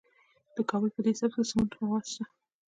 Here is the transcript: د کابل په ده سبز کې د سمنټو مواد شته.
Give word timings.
د 0.55 0.57
کابل 0.69 0.89
په 0.95 1.01
ده 1.05 1.11
سبز 1.19 1.33
کې 1.35 1.41
د 1.45 1.49
سمنټو 1.51 1.77
مواد 1.81 2.05
شته. 2.11 2.23